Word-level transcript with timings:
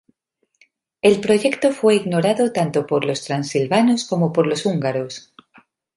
El 1.03 1.21
proyecto 1.21 1.71
fue 1.73 1.93
ignorado 1.93 2.51
tanto 2.51 2.87
por 2.87 3.05
los 3.05 3.23
transilvanos 3.23 4.03
como 4.07 4.33
por 4.33 4.47
los 4.47 4.65
húngaros. 4.65 5.31